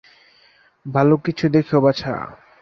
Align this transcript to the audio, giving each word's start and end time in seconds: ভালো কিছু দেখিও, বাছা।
ভালো 0.85 1.15
কিছু 1.17 1.45
দেখিও, 1.49 1.79
বাছা। 1.81 2.13